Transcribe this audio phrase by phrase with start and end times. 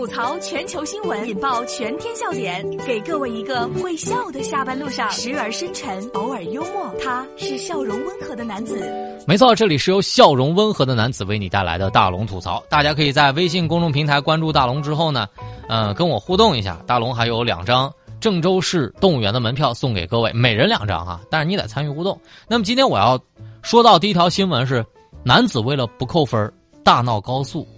[0.00, 6.90] 吐槽全球新闻，引爆全天笑点，给各位一个会笑的下班路上，时而深沉，偶尔幽默。
[7.04, 8.80] 他是笑容温和的男子。
[9.26, 12.64] 没错，这里是由笑容温和的男子为你带来的大龙吐槽。
[12.70, 15.28] 大家可以在微信公众平台关注大龙之后呢，
[15.68, 16.82] 呃，跟我互动一下。
[16.86, 21.20] 大龙还有两张郑州市动物园的门票送给各位，每人两张哈。
[21.30, 22.18] 但是你得参与互动。
[22.48, 23.20] 那么今天我要
[23.60, 24.82] 说到第一条新闻是：
[25.24, 26.50] 男子为了不扣分
[26.82, 27.68] 大闹高速。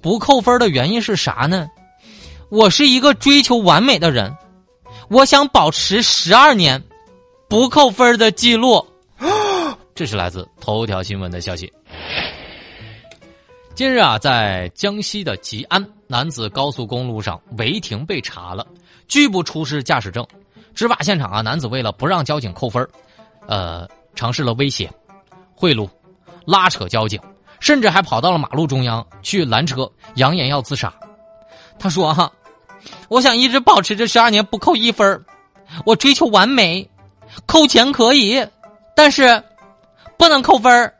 [0.00, 1.68] 不扣分的原因是啥呢？
[2.48, 4.32] 我是一个追求完美的人，
[5.08, 6.82] 我想保持十二年
[7.48, 8.86] 不扣分的记录。
[9.94, 11.72] 这是来自头条新闻的消息。
[13.74, 18.66] 近日啊，在江西的吉安，男子高速公路上违停被查了，
[19.08, 20.26] 拒不出示驾驶证。
[20.74, 22.86] 执法现场啊，男子为了不让交警扣分，
[23.46, 24.90] 呃，尝试了威胁、
[25.54, 25.88] 贿赂、
[26.46, 27.20] 拉扯交警。
[27.66, 30.94] 甚至还跑到了马路中央去拦车，扬言要自杀。
[31.80, 32.30] 他说：“哈，
[33.08, 35.20] 我想一直保持这十二年不扣一分
[35.84, 36.88] 我追求完美，
[37.44, 38.46] 扣钱可以，
[38.94, 39.42] 但是
[40.16, 40.94] 不能扣分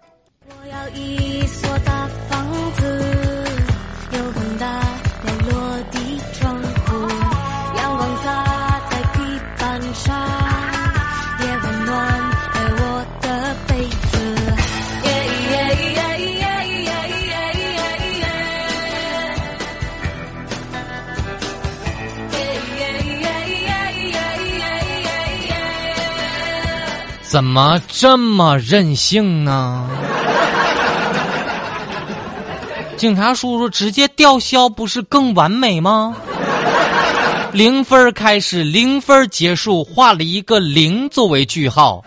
[27.37, 29.87] 怎么这么任性呢？
[32.97, 36.17] 警察叔叔直接吊销不是更完美吗？
[37.53, 42.03] 零分开始，零分结束，画了一个零作为句号。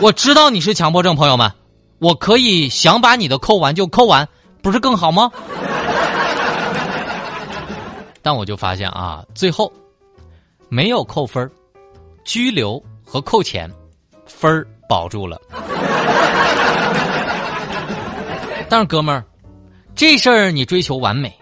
[0.00, 1.48] 我知道你是强迫症，朋友们，
[2.00, 4.28] 我可以想把你的扣完就扣完，
[4.62, 5.30] 不是更好吗？
[8.20, 9.72] 但我就发现啊，最后
[10.68, 11.48] 没有扣分
[12.24, 13.70] 拘留和扣钱，
[14.26, 15.40] 分儿保住了。
[18.68, 19.24] 但是哥们儿，
[19.94, 21.36] 这事儿你追求完美，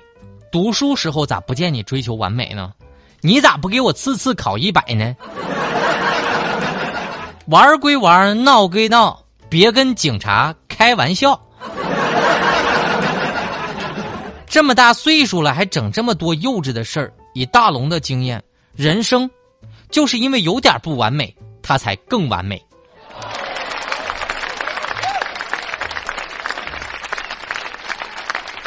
[0.51, 2.73] 读书时候咋不见你追求完美呢？
[3.21, 5.15] 你咋不给我次次考一百呢？
[7.49, 11.39] 玩归玩，闹归闹，别跟警察开玩笑。
[14.47, 17.13] 这么大岁数了，还整这么多幼稚的事儿。
[17.35, 18.43] 以大龙的经验，
[18.75, 19.29] 人生。
[19.91, 22.63] 就是因为有点不完美，它才更完美。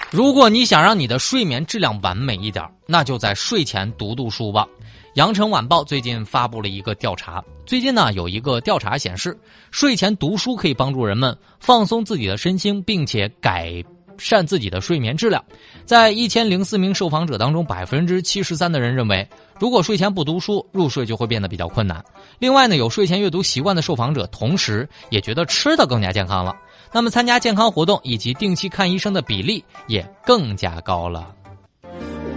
[0.09, 4.67] 如果你想让你的睡眠质量完美一点，那就在睡前读读书吧。
[5.15, 9.37] 羊城晚报最近发布了一个调查，最近呢有一个调查显示，
[9.71, 13.81] 睡前读书可以帮助人们放松自己的身心，并且改。
[14.23, 15.43] 善自己的睡眠质量，
[15.85, 19.27] 在一千零四名受访者当中，百分之七十三的人认为，
[19.59, 22.03] 如果睡前不读书，入睡就会变得比较困难。
[22.39, 26.55] 另外呢，有睡前阅读习惯的受访者，同时也觉得吃的更加健康了。
[26.93, 31.33] 那么，参加健康活动以及定期看医生的比例也更加高了。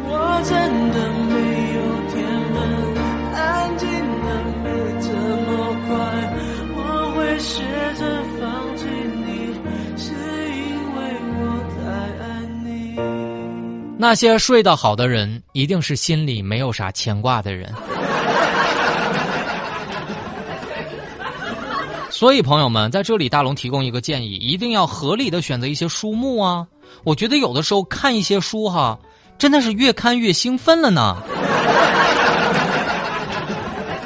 [0.07, 1.34] 我真的
[14.07, 17.73] 那些睡得好的人，一定是心里没有啥牵挂的人。
[22.11, 26.67] 所以，朋友们，在这里，大龙提供一个建议：一定要合理的选择一些书目啊！
[27.03, 28.99] 我觉得有的时候看一些书哈，
[29.39, 31.17] 真的是越看越兴奋了呢。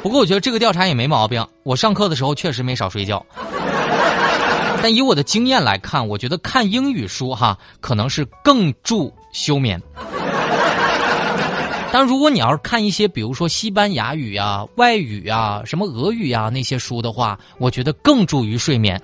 [0.01, 1.45] 不过，我觉得这个调查也没毛病。
[1.63, 3.21] 我上课的时候确实没少睡觉。
[4.81, 9.81] 但以我的经验来看，我觉得看英语书哈，可能是更助休眠。
[11.91, 19.01] 但如果你要是看一些，比如说西班牙语啊、外语啊、什么俄语啊那些书的话，我觉得更助于睡眠。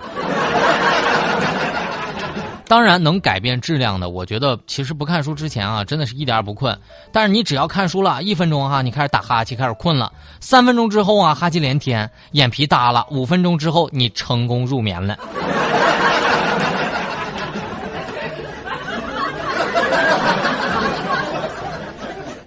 [2.68, 6.76] 当然，能改变质量的，我觉得其实不看书之前啊，真的是一点也不困。
[7.12, 10.12] 但是你只要看书了一分钟哈，你开始打哈欠，开始困了。
[10.40, 13.06] 三分钟之后啊，哈欠连天，眼皮耷了。
[13.12, 15.16] 五分钟之后，你成功入眠了。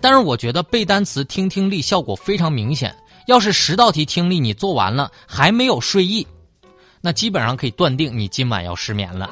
[0.01, 2.95] 但是我觉得背单词听听力效果非常明显。
[3.27, 6.27] 要是十道题听力你做完了还没有睡意，
[7.01, 9.31] 那基本上可以断定你今晚要失眠了。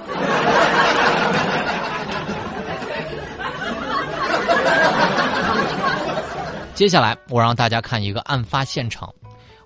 [6.75, 9.11] 接下来我让大家看一个案发现场，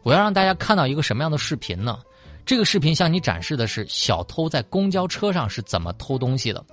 [0.04, 1.98] 我要让大家看到一个什么样的视频呢？
[2.46, 6.64] 这个视频向你展示的是小偷在公交车上是怎么偷东西的。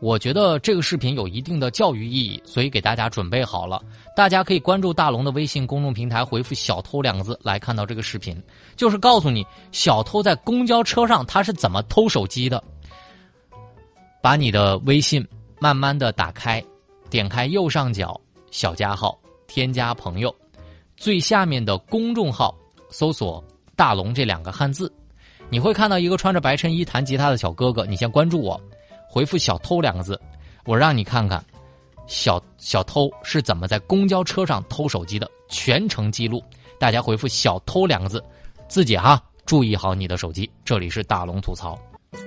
[0.00, 3.80] 我觉得这个视频有一定的教育意义，所以给大家准备好了。
[4.16, 8.40] 大家可以关注大龙的微信公众平台，回复“小偷”两个字来看到这个视频，
[8.76, 12.62] 就是告诉你小偷在公交车上他是怎么偷手机的。
[14.20, 15.26] 把你的微信
[15.60, 16.62] 慢慢的打开，
[17.08, 18.20] 点开右上角
[18.50, 20.34] 小加号，添加朋友，
[20.96, 22.56] 最下面的公众号
[22.90, 23.42] 搜索
[23.76, 24.92] “大龙”这两个汉字，
[25.48, 28.60] 你会看到一个穿着白衬衣弹吉他的小哥哥，你先关注我。
[29.08, 30.20] 回复“小偷”两个字，
[30.64, 31.42] 我让你看看，
[32.06, 36.42] 小小偷是怎么在公交车上偷手机的全程记录。
[36.78, 38.22] 大家回复“小偷”两个字，
[38.68, 40.50] 自己哈注意好你的手机。
[40.64, 41.78] 这里是大龙吐槽。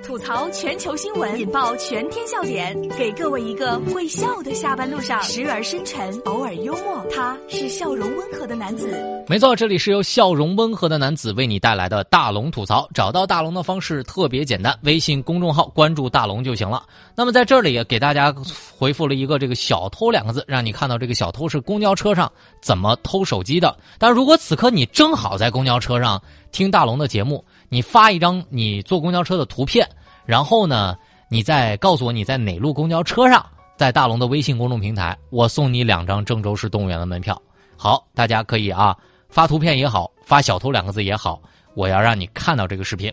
[0.04, 7.04] 吐槽全球新闻，引爆全天笑点，给各位一个会笑的下班路上，时而深沉，偶尔幽默。
[7.12, 8.88] 他是笑容温和的男子。
[9.28, 12.88] 没错，这里是由笑容温和的男子为你带来的大龙吐槽。
[12.94, 16.86] 找到大龙的方式特别简单，微信公众号关注大龙就行了。
[17.16, 18.32] 那么在这里也给大家
[18.78, 22.32] 回复了一个这个“小偷”两个字，让你看到这个小偷是公交车上
[22.62, 23.76] 怎么偷手机的。
[23.98, 27.44] 但如果此刻你正好在公交车上听大龙的节目。
[27.74, 29.90] 你发一张你坐公交车的图片，
[30.26, 30.94] 然后呢，
[31.30, 37.42] 你再告诉我你在哪路公交车上，在大龙的微信公众平台，我送你两张郑州市动物园的门票。
[37.78, 38.94] 好，大家可以啊
[39.30, 41.42] 发图片也好，发小偷两个字也好，
[41.74, 43.10] 我要让你看到这个视频。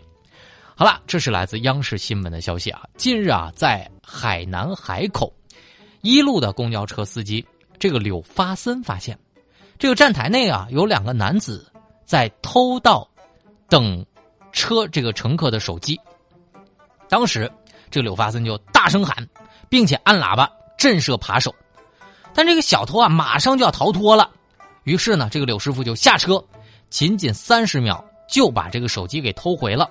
[0.75, 2.81] 好了，这是来自央视新闻的消息啊。
[2.97, 5.31] 近日啊，在海南海口
[6.01, 7.45] 一路的公交车司机
[7.79, 9.17] 这个柳发森发现，
[9.77, 11.71] 这个站台内啊有两个男子
[12.05, 13.09] 在偷盗
[13.69, 14.05] 等。
[14.51, 15.99] 车这个乘客的手机，
[17.07, 17.51] 当时
[17.89, 19.27] 这个柳发森就大声喊，
[19.69, 21.53] 并且按喇叭震慑扒手，
[22.33, 24.29] 但这个小偷啊马上就要逃脱了，
[24.83, 26.43] 于是呢这个柳师傅就下车，
[26.89, 29.89] 仅仅三十秒就把这个手机给偷回了，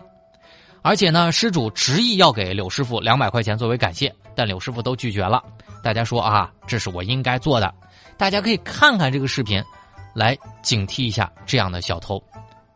[0.82, 5.42] 而且呢失主执意要给柳师傅两百块钱作为感谢，但柳师傅都拒绝了。
[5.82, 7.72] 大家说啊，这是我应该做的，
[8.16, 9.62] 大家可以看看这个视频，
[10.14, 12.22] 来警惕一下这样的小偷，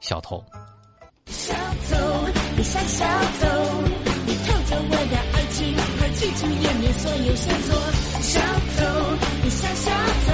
[0.00, 0.42] 小偷。
[2.62, 3.04] 你像小
[3.40, 3.48] 偷，
[4.24, 7.74] 你偷走我的爱情和清楚页面所有线索。
[8.22, 8.38] 小
[8.78, 8.86] 偷，
[9.42, 10.30] 你像小偷，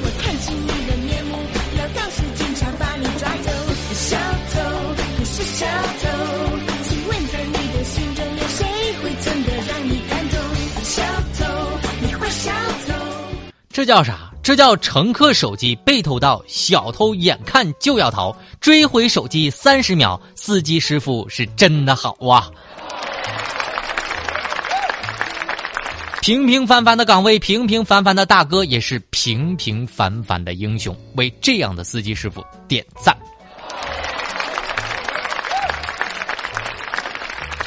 [0.00, 1.36] 我看清你的面目，
[1.76, 3.52] 要告诉警察把你抓走。
[3.92, 4.16] 小
[4.54, 4.62] 偷，
[5.18, 5.66] 你是小
[6.00, 6.08] 偷，
[6.88, 8.64] 请问在你的心中有谁
[9.02, 10.40] 会真的让你感动？
[10.84, 11.02] 小
[11.36, 11.44] 偷，
[12.00, 12.50] 你坏小
[12.88, 12.94] 偷，
[13.68, 14.31] 这叫啥？
[14.42, 22.50] 这叫乘客手机被偷盗，小偷眼看就要逃，追回手机三十秒，司机师傅是真的好啊！
[26.22, 33.16] 平平凡凡的岗位，平平凡凡的大哥，也是平平凡凡的英雄，为这样的司机师傅点赞。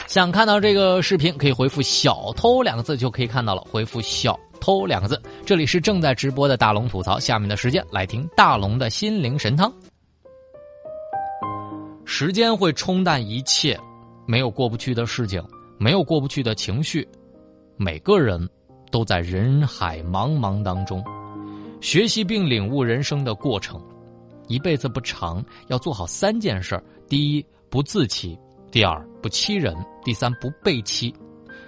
[0.08, 4.38] 想看到这个视频，可以回复“小偷”两个字就可以看到了，回复“小”。
[4.62, 7.20] 偷两个字，这里是正在直播的大龙吐槽。
[7.20, 9.72] 下面的时间来听大龙的心灵神汤。
[12.04, 13.80] 时间会冲淡一切，
[14.26, 15.44] 没有过不去的事情，
[15.78, 17.08] 没有过不去的情绪。
[17.78, 18.50] 每个人
[18.90, 21.04] 都在人海茫茫当中
[21.80, 23.80] 学习并领悟人生的过程。
[24.48, 28.36] 一辈子不长，要做好三件事：第一，不自欺；
[28.72, 31.14] 第二，不欺人；第三，不被欺。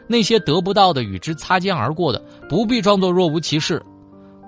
[0.09, 3.83] 那些得不到的，与之擦肩而过的，不必装作若无其事，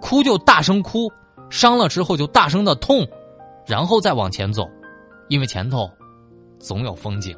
[0.01, 1.11] 哭就大声哭，
[1.49, 3.05] 伤了之后就大声的痛，
[3.67, 4.67] 然后再往前走，
[5.27, 5.89] 因为前头
[6.59, 7.35] 总有风景。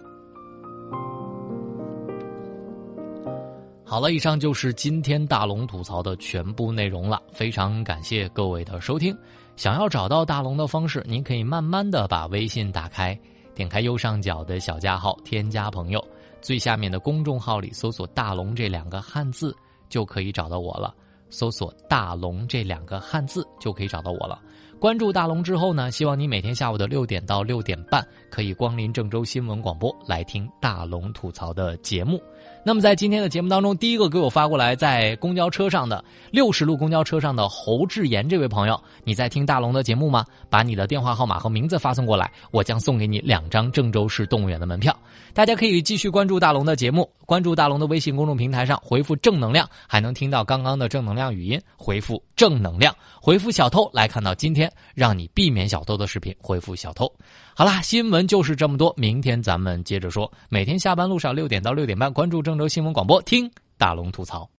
[3.84, 9.18] 好了，以上就是今天大龙吐槽的全部内容了，非常感谢各位的收听。
[9.58, 13.20] 想要找到大龙的方式，您可以慢慢的把微信打开，
[13.53, 16.01] 点开右上角的小加号，添加朋友。
[16.39, 19.56] 最下面的公众号里搜索“大龙”这两个汉字，
[19.92, 20.92] 就可以找到我了。
[21.30, 24.42] 搜索“大龙”这两个汉字，就可以找到我了。
[24.80, 32.20] 关注大龙之后呢，希望你每天下午的六点到六点半，可以光临郑州新闻广播来听大龙吐槽的节目。
[32.64, 40.24] 那么在今天的节目当中，第一个给我发过来在公交车上的六十路公交车上的侯志言这位朋友，你在听大龙的节目吗？
[40.50, 44.96] 把你的电话号码和名字发送过来，我将送给你两张郑州市动物园的门票。
[45.34, 51.60] 大家可以继续关注大龙的节目，关注大龙的微信公众平台上回复“正能量”，还能听到刚刚的正能量语音。
[51.76, 56.36] 回复“正能量”，回复“小偷”来看到今天让你避免小偷的视频。
[56.40, 57.12] 回复“小偷”。
[57.62, 60.34] 好啦，新闻就是这么多，明天咱们接着说。
[60.50, 64.50] 每天下班路上六点到六点半，关注郑州新闻广播，听大龙吐槽。